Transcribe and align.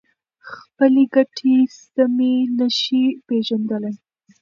خپلې 0.51 1.03
ګټې 1.15 1.55
سمې 1.91 2.35
نشي 2.57 3.03
پېژندلای. 3.27 3.95